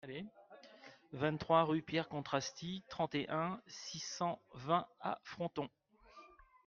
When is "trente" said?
2.87-3.13